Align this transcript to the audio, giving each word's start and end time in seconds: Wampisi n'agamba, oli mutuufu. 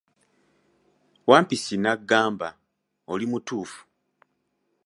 Wampisi 1.29 1.75
n'agamba, 1.79 2.49
oli 3.11 3.25
mutuufu. 3.31 3.79